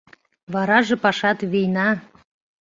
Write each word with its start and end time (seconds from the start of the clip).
Вараже 0.53 0.95
пашат 1.03 1.39
вийна. 1.51 1.89